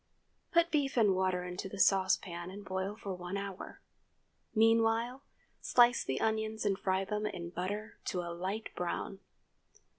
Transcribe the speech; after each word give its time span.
Put 0.51 0.71
beef 0.71 0.97
and 0.97 1.13
water 1.15 1.43
into 1.43 1.69
the 1.69 1.77
saucepan 1.77 2.49
and 2.49 2.65
boil 2.65 2.95
for 2.95 3.13
one 3.13 3.37
hour. 3.37 3.81
Meanwhile, 4.55 5.21
slice 5.59 6.03
the 6.03 6.19
onions 6.19 6.65
and 6.65 6.79
fry 6.79 7.05
them 7.05 7.27
in 7.27 7.51
butter 7.51 7.99
to 8.05 8.21
a 8.21 8.33
light 8.33 8.69
brown. 8.73 9.19